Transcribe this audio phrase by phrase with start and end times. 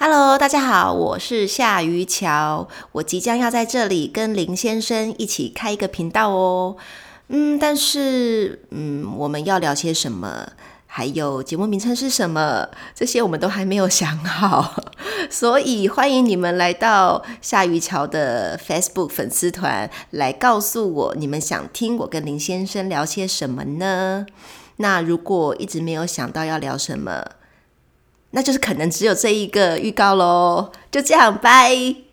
[0.00, 6.76] Hello，大家好，我是夏于乔，我即将要在这里跟林先生一起开一个频道哦。
[7.26, 10.50] 嗯，但是，嗯，我们要聊些什么？
[10.86, 12.68] 还有节目名称是什么？
[12.94, 14.80] 这些我们都还没有想好，
[15.28, 24.24] 所以欢迎你们来到夏于乔的 Facebook 粉丝团，来告诉我你们想听我跟林先生聊些什么呢？
[24.76, 27.24] 那如果一直没有想到要聊什么，
[28.30, 32.07] 那就是可能只有这一个预告喽，就这样，拜。